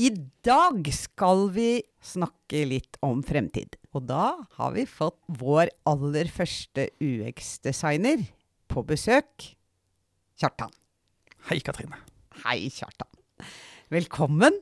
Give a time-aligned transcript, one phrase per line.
[0.00, 0.08] I
[0.46, 3.74] dag skal vi snakke litt om fremtid.
[3.92, 8.22] Og da har vi fått vår aller første UX-designer
[8.70, 9.50] på besøk.
[10.40, 10.72] Kjartan.
[11.50, 12.00] Hei, Katrine.
[12.46, 13.10] Hei, Kjartan.
[13.92, 14.56] Velkommen.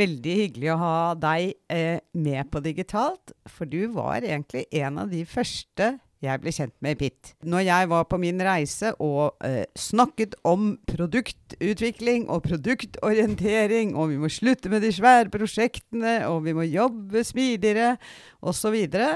[0.00, 5.12] Veldig hyggelig å ha deg eh, med på digitalt, for du var egentlig en av
[5.12, 5.90] de første
[6.20, 7.32] jeg ble kjent med Pitt.
[7.48, 14.18] Når jeg var på min reise og eh, snakket om produktutvikling og produktorientering, og vi
[14.20, 17.94] må slutte med de svære prosjektene, og vi må jobbe smidigere,
[18.40, 19.08] osv., så, videre,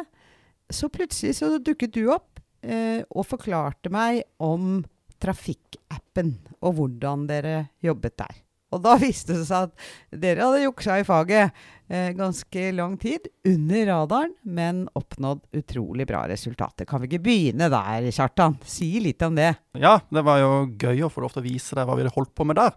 [0.73, 4.81] så plutselig så dukket du opp eh, og forklarte meg om
[5.21, 8.44] trafikkappen, og hvordan dere jobbet der.
[8.75, 11.55] Og da viste det seg at dere hadde juksa i faget
[11.89, 16.89] eh, ganske lang tid, under radaren, men oppnådd utrolig bra resultater.
[16.89, 18.59] Kan vi ikke begynne der, Kjartan?
[18.67, 19.53] Si litt om det.
[19.79, 22.17] Ja, det var jo gøy å få lov til å vise deg hva vi hadde
[22.17, 22.75] holdt på med der.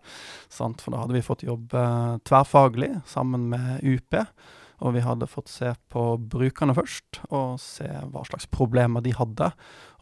[0.54, 0.84] Sant?
[0.84, 1.84] For da hadde vi fått jobbe
[2.28, 4.22] tverrfaglig sammen med UP.
[4.86, 9.50] Og vi hadde fått se på brukerne først, og se hva slags problemer de hadde.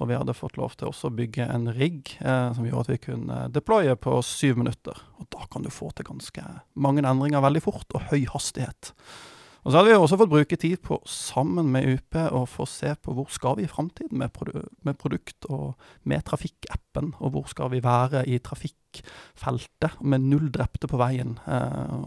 [0.04, 2.92] Og vi hadde fått lov til også å bygge en rigg eh, som gjorde at
[2.92, 5.00] vi kunne deploye på syv minutter.
[5.22, 6.44] Og da kan du få til ganske
[6.76, 8.92] mange endringer veldig fort, og høy hastighet.
[9.66, 12.92] Og så hadde vi også fått bruke tid på, sammen med UP, å få se
[13.02, 17.16] på hvor skal vi i framtiden med, produ med, produkt og med trafikkappen.
[17.18, 22.06] Og hvor skal vi være i trafikkfeltet med null drepte på veien eh,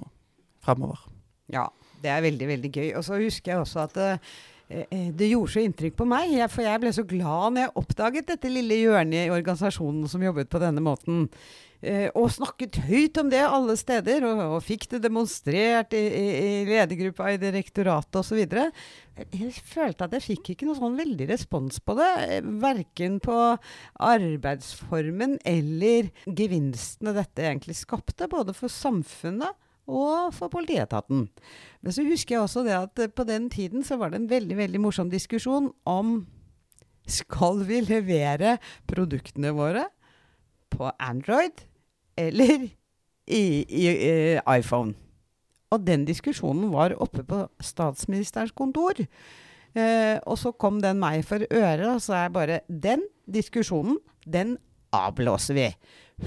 [0.62, 1.02] fremover.
[1.50, 1.66] Ja,
[2.02, 2.88] det er veldig, veldig gøy.
[2.98, 4.34] Og så husker jeg også at eh,
[4.68, 7.76] eh, det gjorde så inntrykk på meg, jeg, for jeg ble så glad når jeg
[7.82, 11.26] oppdaget dette lille hjørnet i organisasjonen som jobbet på denne måten.
[11.78, 16.24] Eh, og snakket høyt om det alle steder, og, og fikk det demonstrert i, i,
[16.34, 18.40] i ledergruppa i direktoratet osv.
[18.42, 22.10] Jeg følte at jeg fikk ikke noe sånn veldig respons på det.
[22.24, 23.38] Eh, verken på
[24.08, 29.54] arbeidsformen eller gevinstene dette egentlig skapte, både for samfunnet
[29.88, 31.26] og for politietaten.
[31.82, 34.30] Men så husker jeg også det at eh, på den tiden så var det en
[34.30, 36.20] veldig, veldig morsom diskusjon om
[37.08, 39.86] skal vi levere produktene våre
[40.68, 41.64] på Android
[42.20, 42.68] eller
[43.28, 44.14] i, i, i
[44.58, 44.94] iPhone.
[45.72, 49.00] Og den diskusjonen var oppe på statsministerens kontor.
[49.76, 54.56] Eh, og så kom den meg for øre, og så er bare Den diskusjonen, den
[54.92, 55.68] avblåser vi.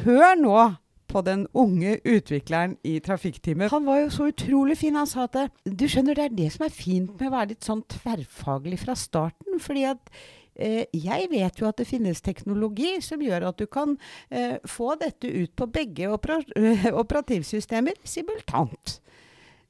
[0.06, 0.58] Hør nå
[1.12, 3.72] på den unge utvikleren i trafikkteamet.
[3.74, 4.98] Han var jo så utrolig fin.
[5.00, 7.68] Han sa at du skjønner, det er det som er fint med å være litt
[7.68, 9.60] sånn tverrfaglig fra starten.
[9.62, 10.12] fordi at
[10.56, 13.98] eh, jeg vet jo at det finnes teknologi som gjør at du kan
[14.30, 16.40] eh, få dette ut på begge opera
[17.04, 19.00] operativsystemer simultant.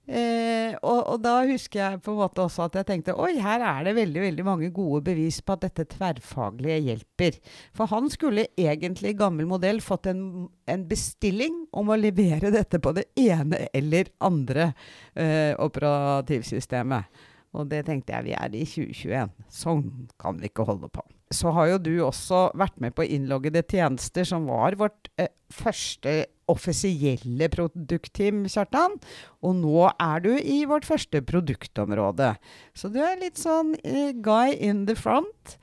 [0.10, 3.62] Eh, og, og, da husker jeg på en måte også at jeg tenkte oi, her
[3.62, 7.38] er det veldig veldig mange gode bevis på at dette tverrfaglige hjelper.
[7.78, 10.24] For han skulle egentlig gammel modell fått en,
[10.66, 14.72] en, bestilling om å levere dette på det ene eller andre
[15.14, 17.28] eh, operativsystemet.
[17.56, 19.34] Og det tenkte jeg vi er i 2021.
[19.52, 19.84] Sånn
[20.22, 21.04] kan vi ikke holde på.
[21.32, 26.24] Så har jo du også vært med på innloggede tjenester, som var vårt eh, første
[26.52, 28.98] offisielle produktteam, Kjartan.
[29.46, 32.34] Og nå er du i vårt første produktområde.
[32.78, 35.58] Så du er litt sånn uh, guy in the front.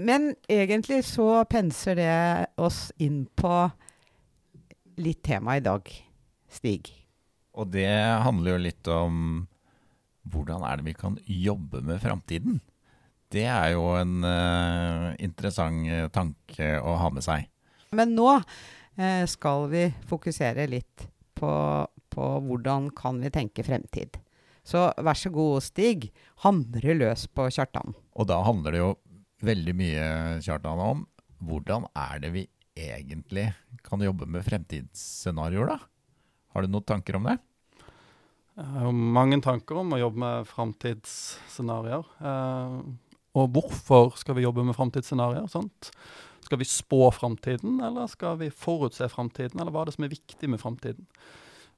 [0.00, 2.16] Men egentlig så penser det
[2.60, 3.68] oss inn på
[5.00, 5.86] litt tema i dag,
[6.50, 6.90] Stig.
[7.56, 7.90] Og det
[8.24, 9.14] handler jo litt om
[10.30, 12.60] hvordan er det vi kan jobbe med framtiden?
[13.30, 17.46] Det er jo en uh, interessant tanke å ha med seg.
[17.94, 18.79] Men nå Eh,
[19.30, 21.06] skal vi fokusere litt
[21.38, 21.52] på,
[22.12, 24.18] på hvordan kan vi tenke fremtid.
[24.66, 26.10] Så vær så god, Stig.
[26.44, 27.94] Hamre løs på Kjartan.
[28.14, 28.90] Og da handler det jo
[29.46, 30.08] veldig mye
[30.44, 31.04] Kjartan, om
[31.40, 32.44] hvordan er det vi
[32.76, 33.48] egentlig
[33.86, 35.78] kan jobbe med fremtidsscenarioer, da?
[36.54, 37.38] Har du noen tanker om det?
[38.60, 42.08] Jeg har jo mange tanker om å jobbe med framtidsscenarioer.
[42.20, 42.74] Eh,
[43.40, 45.48] og hvorfor skal vi jobbe med framtidsscenarioer?
[46.44, 50.14] Skal vi spå framtiden, eller skal vi forutse framtiden, eller hva er det som er
[50.14, 51.06] viktig med framtiden?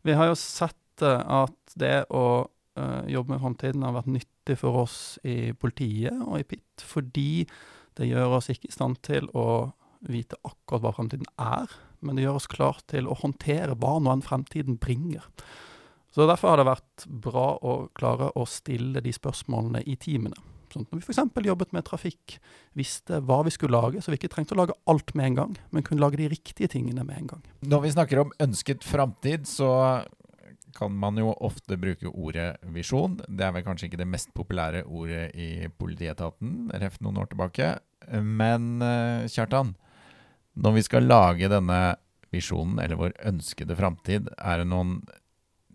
[0.03, 4.59] Vi har jo sett uh, at det å uh, jobbe med framtiden har vært nyttig
[4.61, 7.31] for oss i politiet og i PIT, fordi
[7.99, 9.73] det gjør oss ikke i stand til å
[10.09, 11.70] vite akkurat hva fremtiden er,
[12.03, 15.29] men det gjør oss klar til å håndtere hva nå enn fremtiden bringer.
[16.12, 20.37] Så Derfor har det vært bra å klare å stille de spørsmålene i teamene.
[20.73, 21.45] Sånn når vi f.eks.
[21.47, 22.39] jobbet med trafikk,
[22.79, 25.55] visste hva vi skulle lage, så vi ikke trengte å lage alt med en gang,
[25.71, 27.47] men kunne lage de riktige tingene med en gang.
[27.69, 29.71] Når vi snakker om ønsket framtid, så
[30.73, 33.19] kan man jo ofte bruke ordet visjon.
[33.29, 37.75] Det er vel kanskje ikke det mest populære ordet i politietaten, ref noen år tilbake.
[38.25, 39.75] Men eh, Kjartan,
[40.57, 41.83] når vi skal lage denne
[42.33, 45.03] visjonen, eller vår ønskede framtid, er det noen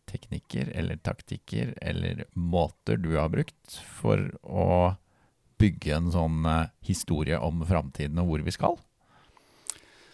[0.07, 4.95] teknikker eller taktikker eller måter du har brukt for å
[5.62, 8.77] bygge en sånn eh, historie om framtiden og hvor vi skal?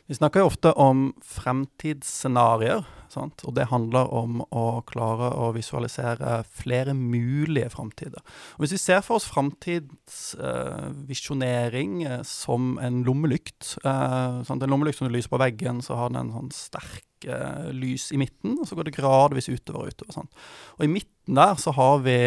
[0.09, 2.83] Vi snakker jo ofte om fremtidsscenarioer,
[3.15, 8.19] og det handler om å klare å visualisere flere mulige framtider.
[8.59, 15.13] Hvis vi ser for oss framtidsvisjonering eh, som en lommelykt eh, En lommelykt som du
[15.13, 18.75] lyser på veggen, så har den en sånn sterk eh, lys i midten, og så
[18.75, 20.13] går det gradvis utover og utover.
[20.19, 20.31] Sant?
[20.79, 22.17] Og i midten der så har vi,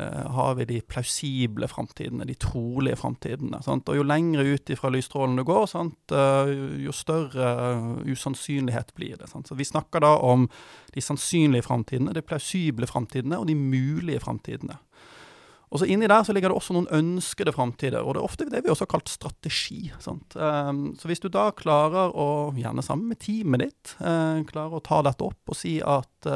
[0.00, 3.60] har vi de plausible framtidene, de trolige framtidene.
[3.66, 6.52] Og jo lengre ut ifra lysstrålen du går, sant, eh,
[6.86, 7.50] jo større
[8.08, 9.28] usannsynlighet blir det.
[9.28, 9.48] Sant?
[9.48, 10.48] Så vi snakker da om
[10.94, 14.78] de sannsynlige framtidene, de plausible framtidene og de mulige framtidene.
[15.72, 18.44] Og så Inni der så ligger det også noen ønskede framtider, og det er ofte
[18.44, 19.86] det vi også har kalt strategi.
[20.04, 20.36] Sant?
[20.36, 25.24] så hvis du da klarer å, gjerne sammen med teamet ditt, klarer å ta dette
[25.24, 26.28] opp og si at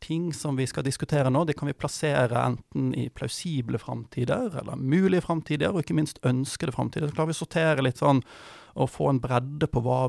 [0.00, 4.76] ting som vi skal diskutere nå, det kan vi plassere enten i plausible framtider, eller
[4.76, 7.08] mulige framtider, og ikke minst ønskede framtider.
[7.08, 8.22] Så klarer vi å sortere litt sånn,
[8.76, 10.06] og få en bredde på hva,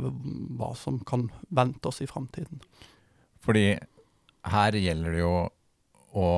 [0.59, 2.59] hva som kan vente oss i framtiden.
[3.43, 3.69] Fordi
[4.51, 5.35] her gjelder det jo
[6.17, 6.31] å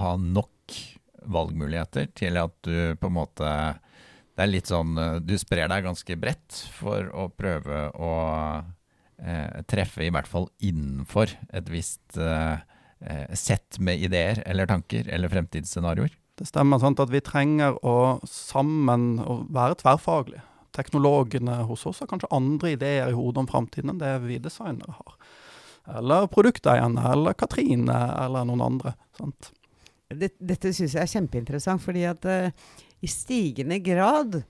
[0.00, 0.76] ha nok
[1.30, 3.48] valgmuligheter til at du på en måte
[4.32, 4.94] Det er litt sånn
[5.26, 8.12] Du sprer deg ganske bredt for å prøve å
[9.20, 12.62] eh, treffe i hvert fall innenfor et visst eh,
[13.34, 16.12] sett med ideer eller tanker eller fremtidsscenarioer.
[16.36, 20.42] Det stemmer sant at vi trenger å sammen å være tverrfaglige.
[20.76, 24.94] Teknologene hos oss har kanskje andre ideer i hodet om framtiden enn det vi designere
[24.94, 25.16] har.
[25.98, 28.94] Eller produkteierne, eller Katrine, eller noen andre.
[29.18, 29.50] sant?
[30.10, 32.48] det, dette syns jeg er kjempeinteressant, fordi at uh,
[33.00, 34.40] i stigende grad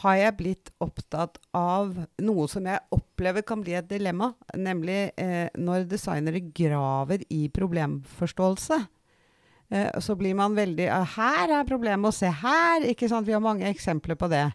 [0.00, 5.48] har jeg blitt opptatt av noe som jeg opplever kan bli et dilemma, nemlig eh,
[5.56, 8.80] når designere graver i problemforståelse.
[9.74, 13.26] Eh, så blir man veldig 'Her er problemet, og se her!' ikke sant?
[13.26, 14.52] Vi har mange eksempler på det.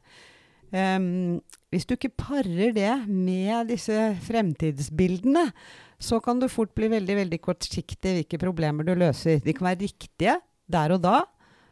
[0.71, 1.41] Um,
[1.73, 5.51] hvis du ikke parer det med disse fremtidsbildene,
[5.99, 9.41] så kan du fort bli veldig veldig kortsiktig hvilke problemer du løser.
[9.43, 10.37] De kan være riktige
[10.69, 11.23] der og da,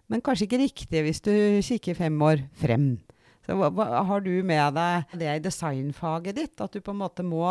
[0.10, 1.32] men kanskje ikke riktige hvis du
[1.62, 2.98] kikker fem år frem.
[3.48, 6.62] Så hva, hva, Har du med deg det i designfaget ditt?
[6.62, 7.48] At du på en måte må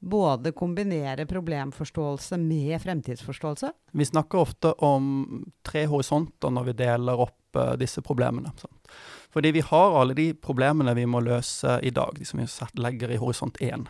[0.00, 3.72] både kombinere problemforståelse med fremtidsforståelse?
[3.92, 7.36] Vi snakker ofte om tre horisonter når vi deler opp
[7.80, 8.52] disse problemene.
[8.60, 8.76] Sant?
[9.30, 12.46] Fordi vi har alle de problemene vi må løse i dag, de som vi
[12.82, 13.84] legger i horisont 1.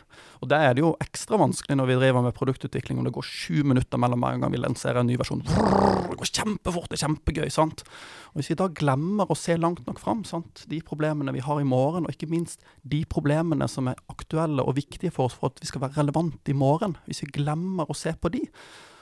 [0.44, 3.24] Og der er det jo ekstra vanskelig når vi driver med produktutvikling, om det går
[3.24, 5.40] sju minutter mellom hver gang vi lanserer en ny versjon.
[5.46, 7.86] Det går kjempefort, det er kjempegøy, sant.
[8.34, 10.66] Og Hvis vi da glemmer å se langt nok fram, sant?
[10.68, 14.76] de problemene vi har i morgen, og ikke minst de problemene som er aktuelle og
[14.76, 17.96] viktige for oss for at vi skal være relevante i morgen, hvis vi glemmer å
[17.96, 18.44] se på de,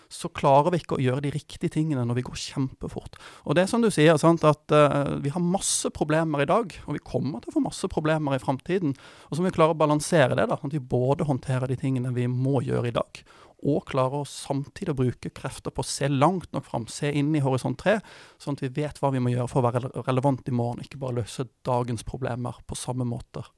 [0.08, 3.18] så klarer vi ikke å gjøre de riktige tingene når vi går kjempefort.
[3.44, 6.72] Og det er som du sier, sant, at uh, vi har masse problemer i dag,
[6.86, 8.94] og vi kommer til å få masse problemer i framtiden.
[9.28, 11.76] Og så må vi klare å balansere det, da, sånn at vi både håndterer de
[11.80, 13.22] tingene vi må gjøre i dag,
[13.68, 17.42] og klarer å samtidig bruke krefter på å se langt nok fram, se inn i
[17.44, 17.98] horisont 3,
[18.40, 21.00] sånn at vi vet hva vi må gjøre for å være relevant i morgen, ikke
[21.02, 23.50] bare løse dagens problemer på samme måter.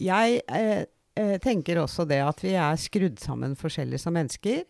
[0.00, 0.84] Jeg eh,
[1.18, 4.62] eh tenker også det at vi er skrudd sammen forskjellig som mennesker.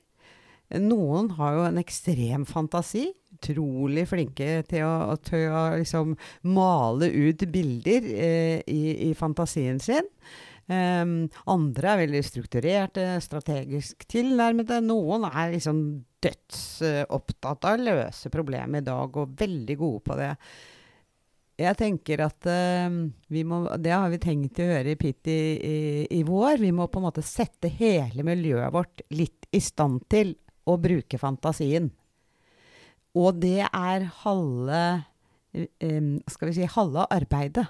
[0.81, 3.09] Noen har jo en ekstrem fantasi.
[3.37, 6.15] Utrolig flinke til å, til å liksom
[6.55, 10.09] male ut bilder eh, i, i, fantasien sin.
[10.71, 14.79] Um, andre er veldig strukturerte, strategisk tilnærmede.
[14.87, 15.83] Noen er liksom
[16.23, 20.31] dødsopptatt av å løse problemet i dag, og veldig gode på det.
[21.63, 22.95] Jeg tenker at uh,
[23.29, 25.77] vi må, Det har vi tenkt å høre i Pitt i, i,
[26.21, 26.63] i, vår.
[26.63, 30.37] Vi må på en måte sette hele miljøet vårt litt i stand til
[30.69, 31.91] å bruke fantasien.
[33.19, 34.83] Og det er halve
[36.33, 37.67] Skal vi si halve arbeidet.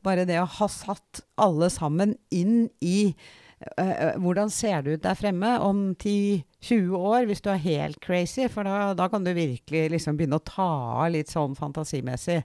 [0.00, 3.12] Bare det å ha satt alle sammen inn i
[3.56, 8.44] hvordan ser det ut der fremme om 10-20 år, hvis du er helt crazy?
[8.52, 10.68] For da, da kan du virkelig liksom begynne å ta
[11.04, 12.42] av litt sånn fantasimessig.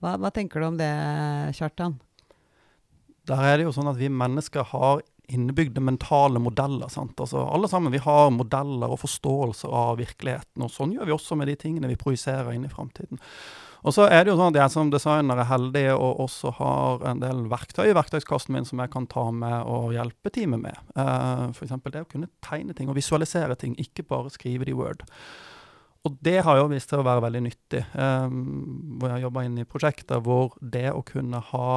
[0.00, 0.90] Hva, hva tenker du om det,
[1.56, 1.96] Kjartan?
[3.28, 6.90] Der er det jo sånn at vi mennesker har innebygde mentale modeller.
[6.90, 11.38] Altså Alle sammen vi har modeller og forståelser av virkeligheten, og sånn gjør vi også
[11.38, 13.20] med de tingene vi projiserer inn i framtiden.
[13.80, 17.04] Og så er det jo sånn at jeg som designer er heldig og også har
[17.08, 20.82] en del verktøy i verktøyskassen min som jeg kan ta med og hjelpe teamet med.
[20.92, 21.78] Uh, F.eks.
[21.86, 25.06] det å kunne tegne ting og visualisere ting, ikke bare skrive det i Word.
[26.04, 27.82] Og det har jo vist seg å være veldig nyttig.
[27.96, 31.72] Um, hvor jeg jobba inn i prosjekter hvor det å kunne ha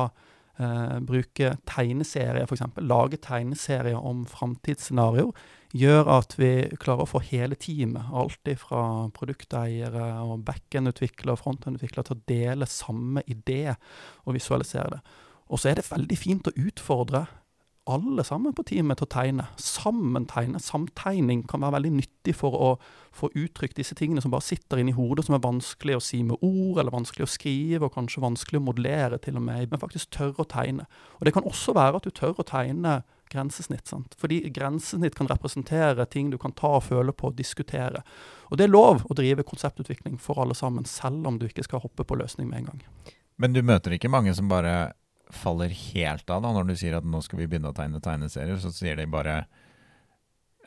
[0.59, 2.63] uh, bruke tegneserier, f.eks.
[2.83, 5.33] Lage tegneserier om framtidsscenarioer
[5.73, 8.83] gjør at vi klarer å få hele teamet, alltid fra
[9.15, 15.01] produkteiere og backend-utviklere og frontend-utviklere, til å dele samme idé og visualisere det.
[15.49, 17.25] Og så er det veldig fint å utfordre
[17.89, 19.45] alle sammen på teamet til å tegne.
[19.59, 20.59] Sammen tegne.
[20.63, 22.69] Samtegning kan være veldig nyttig for å
[23.13, 26.39] få uttrykt disse tingene som bare sitter inni hodet, som er vanskelig å si med
[26.39, 30.13] ord, eller vanskelig å skrive, og kanskje vanskelig å modellere til og med, men faktisk
[30.15, 30.87] tørre å tegne.
[31.19, 33.01] Og det kan også være at du tør å tegne
[33.33, 33.89] grensesnitt.
[33.89, 34.15] Sant?
[34.19, 38.03] Fordi grensesnitt kan representere ting du kan ta og føle på og diskutere.
[38.51, 41.83] Og det er lov å drive konseptutvikling for alle sammen, selv om du ikke skal
[41.83, 42.83] hoppe på løsning med en gang.
[43.41, 44.93] Men du møter ikke mange som bare
[45.35, 48.59] faller helt av da, når du sier at nå skal vi begynne å tegne tegneserier,
[48.61, 49.43] så sier de bare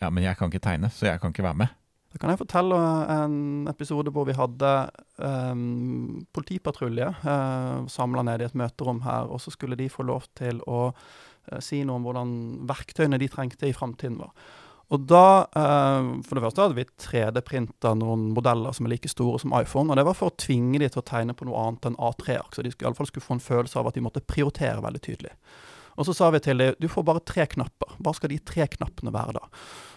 [0.00, 1.74] ja, men jeg kan ikke tegne, så jeg kan ikke være med.
[2.12, 2.76] Da kan jeg fortelle
[3.12, 4.72] en episode hvor vi hadde
[5.20, 10.28] um, politipatrulje uh, samla ned i et møterom her, og så skulle de få lov
[10.38, 12.32] til å uh, si noe om hvordan
[12.68, 14.32] verktøyene de trengte i framtiden var.
[14.94, 19.40] Og da, uh, For det første hadde vi 3D-printa noen modeller som er like store
[19.42, 19.90] som iPhone.
[19.90, 22.54] Og det var for å tvinge de til å tegne på noe annet enn A3-ark.
[22.54, 24.84] Så de skulle, i alle fall skulle få en følelse av at de måtte prioritere
[24.84, 25.34] veldig tydelig.
[25.96, 27.96] Og så sa vi til dem du får bare tre knapper.
[28.04, 29.46] Hva skal de tre knappene være da?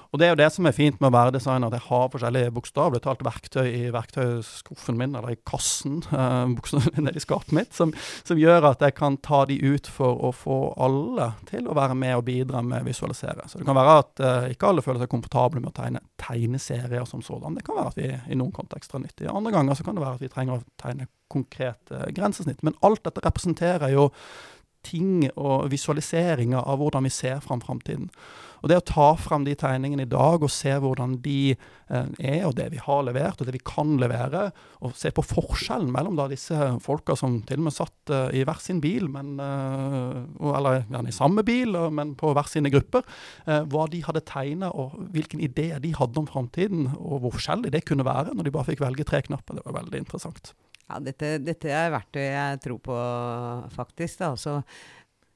[0.09, 2.07] Og det er jo det som er fint med å være designer, at jeg har
[2.13, 7.93] forskjellige bokstavelig talt verktøy i verktøyskuffen min, eller i kassen uh, i skapet mitt, som,
[8.25, 11.97] som, gjør at jeg kan ta de ut for å få alle til å være
[11.99, 13.45] med og bidra med å visualisere.
[13.51, 17.05] Så det kan være at uh, ikke alle føler seg komfortable med å tegne tegneserier
[17.09, 17.57] som sådan.
[17.59, 19.33] Det kan være at vi i noen kontekster er nyttige.
[19.33, 22.63] Andre ganger så kan det være at vi trenger å tegne konkrete eh, grensesnitt.
[22.65, 24.09] Men alt dette representerer jo
[24.85, 28.09] ting og visualiseringer av hvordan vi ser fram framtiden.
[28.61, 32.43] Og det å ta fram de tegningene i dag og se hvordan de eh, er,
[32.47, 34.49] og det vi har levert, og det vi kan levere,
[34.83, 38.45] og se på forskjellen mellom da disse folka som til og med satt eh, i
[38.47, 43.05] hver sin bil, men, eh, eller gjerne i samme bil, men på hver sine grupper,
[43.45, 47.85] hva de hadde tegna, og hvilken idé de hadde om framtiden, og hvor forskjellig det
[47.87, 49.59] kunne være når de bare fikk velge tre knapper.
[49.59, 50.53] Det var veldig interessant.
[50.89, 52.95] Ja, dette, dette er verktøy jeg tror på,
[53.75, 54.23] faktisk.
[54.23, 54.55] da, altså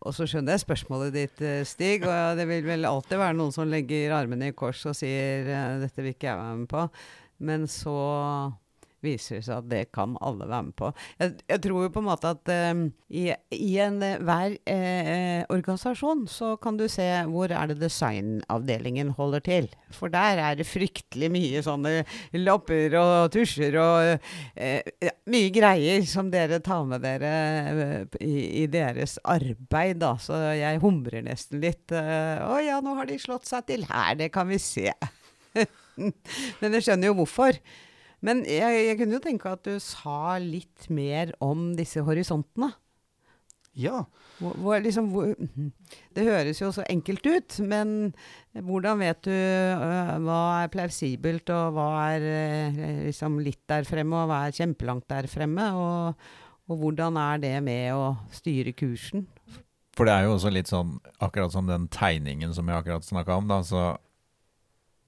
[0.03, 2.03] og så skjønner jeg spørsmålet ditt, eh, Stig.
[2.07, 5.77] Og det vil vel alltid være noen som legger armene i kors og sier eh,
[5.83, 6.87] dette vil ikke jeg være med på.
[7.43, 7.95] Men så
[9.03, 10.91] viser det seg at det kan alle være med på.
[11.19, 12.83] Jeg, jeg tror jo på en måte at um,
[13.13, 19.43] i, i enhver eh, eh, organisasjon så kan du se hvor er det designavdelingen holder
[19.45, 19.69] til.
[19.93, 21.93] For der er det fryktelig mye sånne
[22.39, 27.33] lapper og tusjer og eh, mye greier som dere tar med dere
[28.19, 30.15] i, i, deres arbeid, da.
[30.21, 31.93] Så jeg humrer nesten litt.
[31.93, 34.89] Å ja, nå har de slått seg til her, det kan vi se.
[36.61, 37.59] Men jeg skjønner jo hvorfor.
[38.23, 42.71] Men jeg, jeg, kunne jo tenke at du sa litt mer om disse horisontene.
[43.73, 44.03] Ja.
[44.37, 45.33] Hvor, hvor, liksom, hvor,
[46.15, 48.13] det høres jo så enkelt ut, men
[48.53, 54.23] hvordan vet du uh, hva er plausibelt, og hva er uh, liksom litt der fremme,
[54.23, 55.67] og hva er kjempelangt der fremme?
[55.73, 56.29] Og,
[56.69, 59.27] og, hvordan er det med å styre kursen?
[59.93, 63.41] For det er jo også litt sånn, akkurat som den tegningen som jeg akkurat snakka
[63.41, 63.91] om, da, så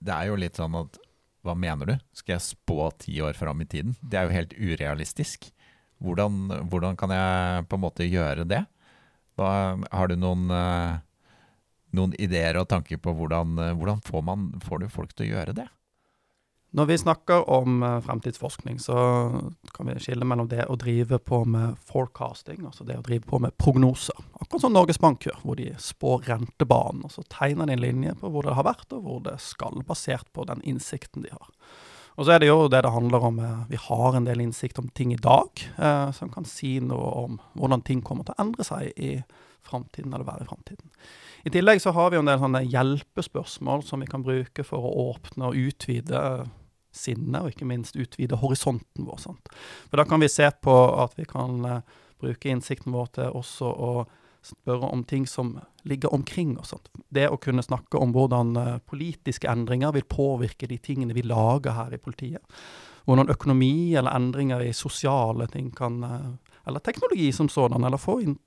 [0.06, 1.00] det er jo litt sånn at
[1.46, 1.96] hva mener du?
[2.18, 3.96] Skal jeg spå ti år fram i tiden?
[4.02, 5.52] Det er jo helt urealistisk.
[6.04, 8.64] Hvordan, hvordan kan jeg på en måte gjøre det?
[9.38, 9.50] Hva,
[9.92, 10.98] har du noen, uh,
[11.96, 15.32] noen, ideer og tanker på hvordan, uh, hvordan får, man, får du folk til å
[15.34, 15.68] gjøre det?
[16.76, 18.96] Når vi snakker om uh, fremtidsforskning, så
[19.72, 23.40] kan vi skille mellom det å drive på med forecasting, altså det å drive på
[23.40, 24.18] med prognoser.
[24.42, 27.06] Akkurat som Norges Bank gjør, hvor de spår rentebanen.
[27.08, 29.86] og Så tegner de en linje på hvor det har vært, og hvor det skal,
[29.88, 31.48] basert på den innsikten de har.
[32.20, 33.40] Og så er det jo det det handler om.
[33.40, 37.08] Uh, vi har en del innsikt om ting i dag, uh, som kan si noe
[37.24, 39.14] om hvordan ting kommer til å endre seg i
[39.64, 40.92] framtiden, eller være i framtiden.
[41.48, 45.10] I tillegg så har vi en del sånne hjelpespørsmål som vi kan bruke for å
[45.14, 46.20] åpne og utvide
[46.96, 49.22] sinnet, og ikke minst utvide horisonten vår.
[49.28, 49.52] Sant?
[49.90, 51.82] For da kan vi se på at vi kan uh,
[52.22, 53.92] bruke innsikten vår til også å
[54.46, 55.56] spørre om ting som
[55.90, 56.76] ligger omkring oss.
[57.10, 61.78] Det å kunne snakke om hvordan uh, politiske endringer vil påvirke de tingene vi lager
[61.78, 62.44] her i politiet.
[63.06, 66.34] Hvordan økonomi eller endringer i sosiale ting kan uh,
[66.66, 68.38] eller teknologi som sådan, eller få inn,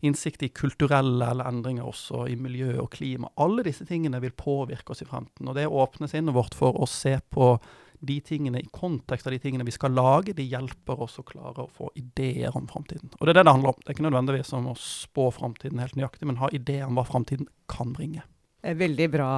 [0.00, 3.30] innsikt i kulturelle eller endringer også i miljø og klima.
[3.40, 5.48] Alle disse tingene vil påvirke oss i fremtiden.
[5.48, 7.54] Og det åpner sinnet vårt for å se på
[8.02, 11.64] de tingene i kontekst av de tingene vi skal lage, de hjelper oss å klare
[11.64, 13.12] å få ideer om framtiden.
[13.18, 13.80] Og det er det det handler om.
[13.80, 17.06] Det er ikke nødvendigvis om å spå framtiden helt nøyaktig, men ha ideer om hva
[17.06, 18.26] framtiden kan bringe.
[18.62, 19.32] Eh, veldig bra,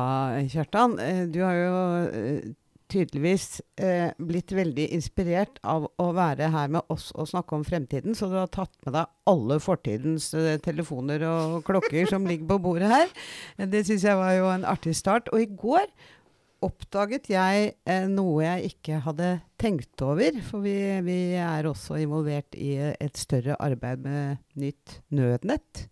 [0.52, 0.98] Kjartan.
[1.00, 1.74] Eh, du har jo
[2.08, 2.52] eh,
[2.92, 8.16] tydeligvis eh, blitt veldig inspirert av å være her med oss og snakke om fremtiden,
[8.16, 12.60] så du har tatt med deg alle fortidens eh, telefoner og klokker som ligger på
[12.68, 13.14] bordet her.
[13.58, 15.32] Det syns jeg var jo en artig start.
[15.32, 15.88] Og i går
[16.64, 19.30] oppdaget jeg eh, noe jeg ikke hadde
[19.60, 20.40] tenkt over.
[20.46, 25.86] For vi, vi, er også involvert i et større arbeid med nytt nødnett.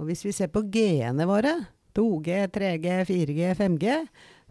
[0.00, 1.56] Og hvis vi ser på G-ene våre,
[1.92, 3.98] 2G, 3G, 4G, 5G,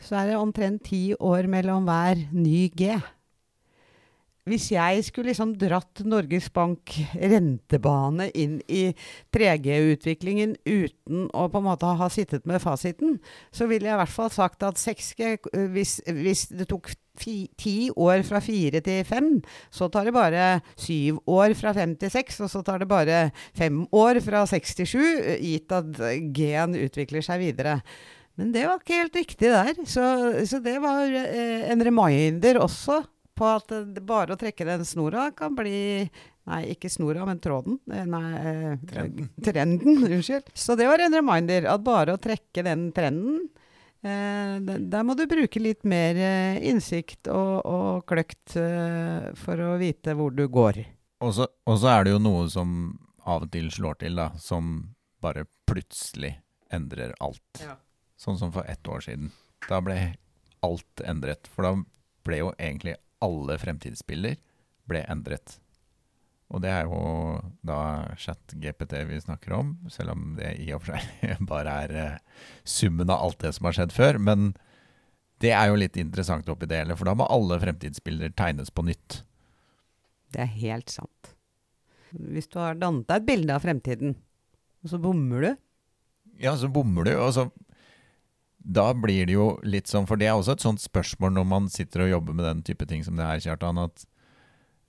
[0.02, 2.94] så er det omtrent ti år mellom hver ny G.
[4.50, 8.88] Hvis jeg skulle liksom dratt Norges Bank rentebane inn i
[9.36, 13.20] 3G-utviklingen uten å på en måte ha sittet med fasiten,
[13.54, 15.36] så ville jeg i hvert fall sagt at 6G
[15.76, 16.90] Hvis, hvis det tok
[17.22, 19.30] ti år fra fire til fem,
[19.70, 20.48] så tar det bare
[20.80, 23.22] syv år fra fem til seks, og så tar det bare
[23.54, 25.06] fem år fra seks til sju,
[25.38, 26.02] gitt at
[26.34, 27.78] G-en utvikler seg videre.
[28.40, 29.76] Men det var ikke helt riktig der.
[29.86, 30.04] Så,
[30.50, 33.04] så det var eh, en reminder også
[33.42, 33.74] på at
[34.06, 36.06] bare å trekke den snora kan bli
[36.50, 37.76] Nei, ikke snora, men tråden.
[37.94, 39.28] Eh, nei, eh, Trenden.
[39.46, 40.00] trenden.
[40.08, 40.48] Unnskyld.
[40.58, 41.68] Så det var en reminder.
[41.70, 43.44] At bare å trekke den trenden
[44.02, 44.58] eh,
[44.90, 50.18] Der må du bruke litt mer eh, innsikt og, og kløkt eh, for å vite
[50.18, 50.82] hvor du går.
[51.22, 52.74] Og så og så er det jo noe som
[53.30, 54.74] av og til slår til, da, som
[55.22, 56.34] bare plutselig
[56.74, 57.62] endrer alt.
[57.62, 57.78] Ja.
[58.18, 59.30] Sånn som for ett år siden.
[59.70, 60.16] Da ble
[60.66, 61.46] alt endret.
[61.54, 61.76] For da
[62.26, 64.40] ble jo egentlig alle fremtidsbilder
[64.90, 65.60] ble endret.
[66.52, 67.00] Og det er jo
[67.64, 67.80] da
[68.20, 73.12] chat-GPT vi snakker om, selv om det i og for seg bare er eh, summen
[73.12, 74.20] av alt det som har skjedd før.
[74.20, 74.52] Men
[75.42, 78.84] det er jo litt interessant oppi det hele, for da må alle fremtidsbilder tegnes på
[78.90, 79.22] nytt.
[80.32, 81.34] Det er helt sant.
[82.12, 84.18] Hvis du har dannet deg et bilde av fremtiden,
[84.84, 85.52] og så bommer du
[86.42, 87.48] Ja, så bommer du, og så
[88.64, 91.70] Da blir det jo litt sånn, for det er også et sånt spørsmål når man
[91.74, 94.06] sitter og jobber med den type ting som det her, Kjartan, at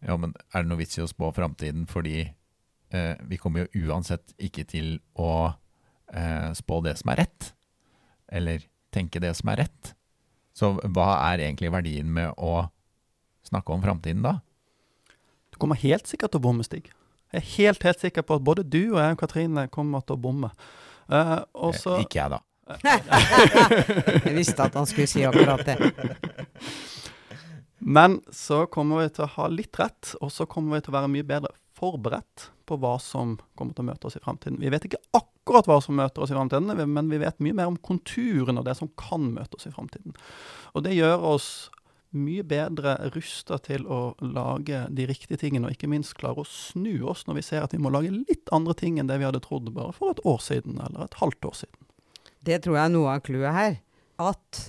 [0.04, 2.18] ja, men er det noe vits i å spå framtiden fordi
[2.92, 5.54] eh, vi kommer jo uansett ikke til å
[6.12, 7.52] eh, spå det som er rett,
[8.28, 9.94] eller tenke det som er rett.
[10.52, 12.66] Så hva er egentlig verdien med å
[13.48, 14.36] snakke om framtiden da?
[15.52, 16.90] Du kommer helt sikkert til å bomme, Stig.
[17.32, 20.18] Jeg er helt, helt sikker på at både du og jeg og Katrine kommer til
[20.18, 20.50] å bomme.
[21.08, 21.38] Eh,
[21.96, 22.42] Eh, Ikke jeg, da.
[22.82, 25.76] Jeg visste at han skulle si akkurat det.
[27.82, 30.98] Men så kommer vi til å ha litt rett, og så kommer vi til å
[31.00, 34.60] være mye bedre forberedt på hva som kommer til å møte oss i fremtiden.
[34.62, 37.72] Vi vet ikke akkurat hva som møter oss i fremtiden, men vi vet mye mer
[37.72, 40.14] om konturen av det som kan møte oss i fremtiden.
[40.76, 41.48] Og det gjør oss
[42.12, 47.02] mye bedre rusta til å lage de riktige tingene, og ikke minst klare å snu
[47.08, 49.42] oss når vi ser at vi må lage litt andre ting enn det vi hadde
[49.42, 51.88] trodd bare for et år siden, eller et halvt år siden.
[52.42, 53.76] Det tror jeg er noe av clouet her.
[54.22, 54.62] At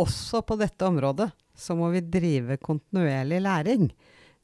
[0.00, 1.28] også på dette området
[1.60, 3.90] så må vi drive kontinuerlig læring.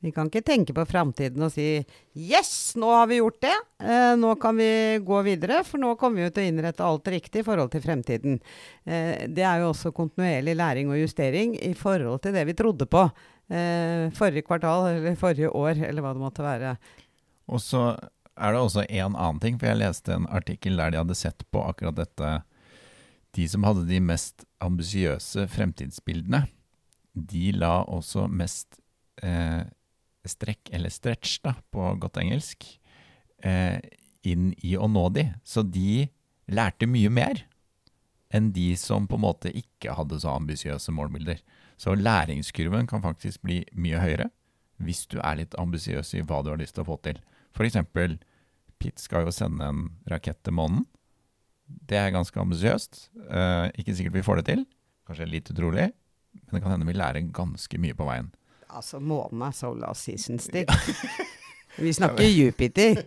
[0.04, 1.80] Vi kan ikke tenke på framtiden og si
[2.14, 3.62] 'yes, nå har vi gjort det'.
[3.80, 7.08] Eh, nå kan vi gå videre, for nå kommer vi jo til å innrette alt
[7.08, 8.40] riktig i forhold til fremtiden.
[8.84, 12.86] Eh, det er jo også kontinuerlig læring og justering i forhold til det vi trodde
[12.86, 13.10] på
[13.50, 16.76] eh, forrige kvartal eller forrige år, eller hva det måtte være.
[17.48, 17.96] Og så
[18.36, 21.44] er det også en annen ting, for jeg leste en artikkel der de hadde sett
[21.52, 22.32] på akkurat dette.
[23.36, 26.44] De som hadde de mest ambisiøse fremtidsbildene,
[27.16, 28.80] de la også mest
[29.24, 29.64] eh,
[30.28, 32.66] strekk, eller stretch da, på godt engelsk,
[33.44, 33.80] eh,
[34.26, 35.28] inn i å nå de.
[35.44, 36.08] Så de
[36.52, 37.44] lærte mye mer
[38.34, 41.40] enn de som på en måte ikke hadde så ambisiøse målbilder.
[41.80, 44.30] Så læringskurven kan faktisk bli mye høyere
[44.82, 47.20] hvis du er litt ambisiøs i hva du har lyst til å få til.
[47.64, 48.18] Eksempel,
[48.78, 50.84] Pitt skal jo sende en rakett til månen.
[51.66, 53.06] Det er ganske ambisiøst.
[53.26, 54.64] Eh, ikke sikkert vi får det til.
[55.08, 55.88] Kanskje litt utrolig.
[56.36, 58.28] Men det kan hende vi lærer ganske mye på veien.
[58.68, 60.70] Altså, månen er solar season stick.
[61.80, 63.02] Vi snakker Jupiter.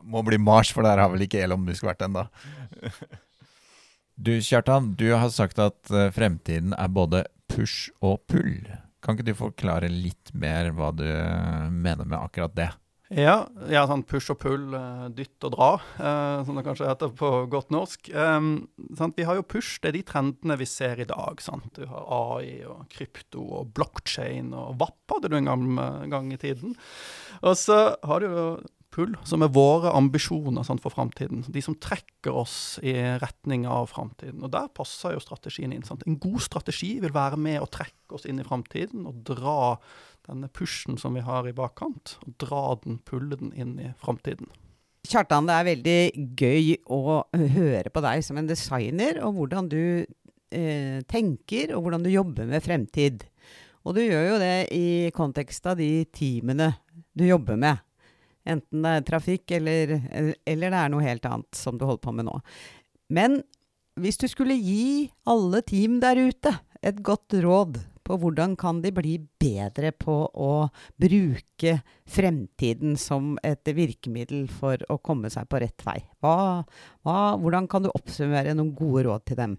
[0.00, 2.26] Må bli Mars, for der har vel ikke Elon Musk vært ennå.
[4.20, 8.66] Du Kjartan, du har sagt at eh, fremtiden er både push og pull.
[9.00, 11.06] Kan ikke du forklare litt mer hva du
[11.72, 12.68] mener med akkurat det?
[13.10, 17.10] Ja, ja sånn push og pull, uh, dytt og dra, uh, som det kanskje heter
[17.18, 18.10] på godt norsk.
[18.14, 18.68] Um,
[19.16, 21.42] vi har jo push, det er de trendene vi ser i dag.
[21.42, 21.72] Sant?
[21.74, 25.64] Du har AI og krypto og blockchain og VAP hadde du en gang,
[26.12, 26.76] gang i tiden.
[27.42, 28.46] Og så har du jo
[28.94, 31.44] pull, som er våre ambisjoner sant, for framtiden.
[31.48, 34.42] De som trekker oss i retning av framtiden.
[34.44, 35.86] Og der passer jo strategien inn.
[35.86, 36.04] Sant?
[36.06, 39.76] En god strategi vil være med å trekke oss inn i framtiden og dra
[40.28, 44.50] denne pushen som vi har i bakkant, og dra den, pulle den inn i framtiden.
[45.08, 46.00] Kjartan, det er veldig
[46.36, 52.04] gøy å høre på deg som en designer, og hvordan du eh, tenker, og hvordan
[52.04, 53.24] du jobber med fremtid.
[53.88, 56.74] Og du gjør jo det i kontekst av de teamene
[57.16, 57.80] du jobber med.
[58.48, 59.98] Enten det er trafikk, eller,
[60.48, 62.38] eller det er noe helt annet som du holder på med nå.
[63.12, 63.40] Men
[64.00, 68.90] hvis du skulle gi alle team der ute et godt råd på hvordan kan de
[68.94, 70.52] bli bedre på å
[70.98, 71.76] bruke
[72.10, 75.98] fremtiden som et virkemiddel for å komme seg på rett vei.
[76.18, 76.64] Hva,
[77.06, 79.58] hva, hvordan kan du oppsummere noen gode råd til dem?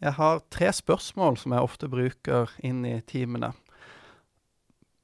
[0.00, 3.50] Jeg har tre spørsmål som jeg ofte bruker inn i teamene.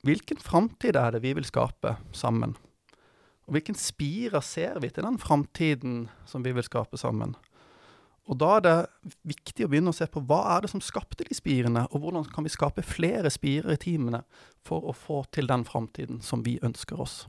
[0.06, 2.54] Hvilken framtid er det vi vil skape sammen?
[3.46, 7.36] Og hvilken spirer ser vi til den framtiden som vi vil skape sammen?
[8.26, 8.74] Og da er det
[9.30, 12.26] viktig å begynne å se på hva er det som skapte de spirene, og hvordan
[12.32, 14.24] kan vi skape flere spirer i teamene
[14.66, 17.20] for å få til den framtiden som vi ønsker oss.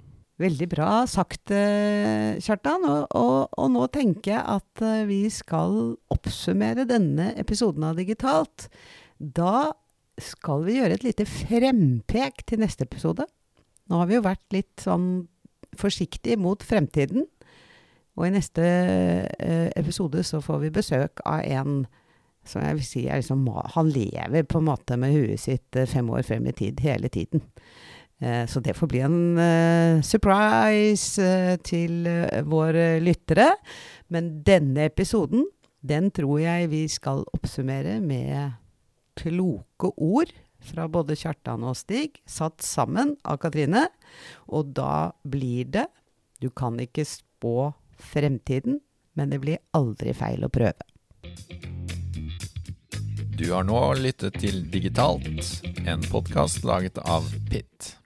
[0.42, 2.84] Veldig bra sagt, eh, Kjartan.
[2.86, 8.68] Og, og, og, nå tenker jeg at eh, vi skal oppsummere denne episoden av Digitalt.
[9.18, 9.72] Da
[10.22, 13.26] skal vi gjøre et lite frempek til neste episode.
[13.90, 15.28] Nå har vi jo vært litt sånn
[15.80, 17.26] forsiktige mot fremtiden.
[18.18, 21.84] Og i neste eh, episode så får vi besøk av en
[22.48, 23.44] som jeg vil si er liksom
[23.76, 27.12] Han lever på en måte med huet sitt eh, fem år frem i tid hele
[27.14, 27.44] tiden.
[28.22, 32.10] Eh, så det får bli en surprise til
[32.50, 33.52] våre lyttere.
[34.10, 35.46] Men denne episoden,
[35.84, 38.58] den tror jeg vi skal oppsummere med
[39.18, 43.88] kloke ord fra både Kjartan og Stig, satt sammen av Katrine.
[44.48, 45.88] Og da blir det
[46.38, 48.78] Du kan ikke spå fremtiden,
[49.18, 50.86] men det blir aldri feil å prøve.
[53.38, 57.97] Du har nå lyttet til Digitalt, en podkast laget av Pitt.